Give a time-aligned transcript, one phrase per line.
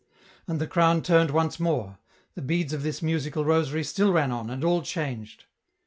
[0.47, 1.99] And the crown turned once more;
[2.33, 5.45] the beads of this musical rosary still ran on, and all changed.